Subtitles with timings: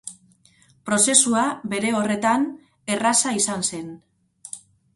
[0.89, 1.43] Prozesua,
[1.75, 2.49] bere horretan,
[2.97, 3.95] erraza izan zen.